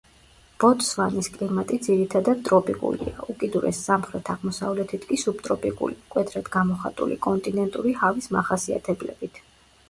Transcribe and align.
ბოტსვანის 0.61 1.27
კლიმატი 1.33 1.77
ძირითადად 1.87 2.39
ტროპიკულია, 2.47 3.13
უკიდურეს 3.33 3.81
სამხრეთ-აღმოსავლეთით 3.89 5.05
კი 5.11 5.21
სუბტროპიკული, 5.25 5.99
მკვეთრად 6.09 6.51
გამოხატული 6.57 7.21
კონტინენტური 7.29 7.95
ჰავის 8.01 8.33
მახასიათებლებით. 8.39 9.41